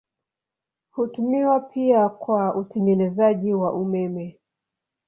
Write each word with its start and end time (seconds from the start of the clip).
Hutumiwa 0.91 1.59
pia 1.59 2.09
kwa 2.09 2.55
utengenezaji 2.55 3.53
wa 3.53 3.73
umeme. 3.73 4.39